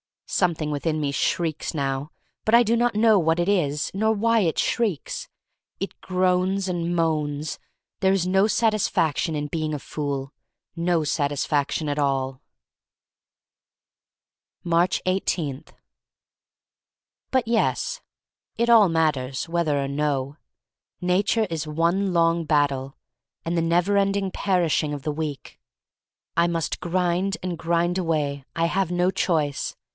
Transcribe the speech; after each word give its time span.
Something 0.25 0.71
within 0.71 0.99
me 1.01 1.11
shrieks 1.11 1.73
now, 1.73 2.09
but 2.45 2.55
I 2.55 2.63
do 2.63 2.75
not 2.77 2.95
know 2.95 3.19
what 3.19 3.37
it 3.37 3.49
is— 3.49 3.91
nor 3.93 4.13
why 4.13 4.39
it 4.39 4.57
shrieks. 4.57 5.27
It 5.79 5.99
groans 5.99 6.67
and 6.69 6.95
moans. 6.95 7.59
There 7.99 8.13
is 8.13 8.25
no 8.25 8.47
satisfaction 8.47 9.35
in 9.35 9.47
being 9.47 9.73
a 9.73 9.77
fool— 9.79 10.33
no 10.89 11.03
satisfaction 11.03 11.87
at 11.89 11.99
all.• 11.99 12.41
Aatcb 14.71 15.01
18. 15.05 15.65
BUT 17.29 17.47
yes. 17.47 18.01
It 18.57 18.69
all 18.69 18.87
matters, 18.89 19.47
whether 19.49 19.77
or 19.83 19.89
no. 19.89 20.37
Nature 21.01 21.45
is 21.49 21.67
one 21.67 22.11
long 22.13 22.45
battle; 22.45 22.95
and 23.45 23.55
the 23.57 23.61
never 23.61 23.97
ending 23.97 24.31
perishing 24.31 24.93
cf 24.93 25.01
the 25.03 25.11
weak. 25.11 25.59
I 26.37 26.47
must 26.47 26.79
grind 26.79 27.37
and 27.43 27.57
grind 27.57 27.97
away, 27.99 28.45
I 28.55 28.65
have 28.65 28.89
no 28.89 29.11
choice. 29.11 29.75